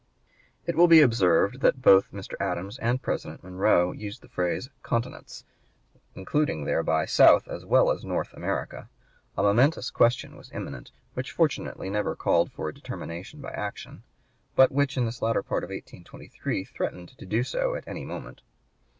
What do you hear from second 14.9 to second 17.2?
in this latter part of 1823 threatened